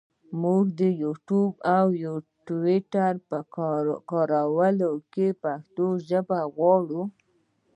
مونږ 0.41 0.65
د 0.79 0.81
یوټوپ 1.03 1.53
او 1.77 1.87
ټویټر 2.45 3.13
په 3.29 3.37
کاریال 4.09 4.79
کې 5.13 5.27
پښتو 5.43 5.87
ژبه 6.09 6.39
غواړو. 6.55 7.01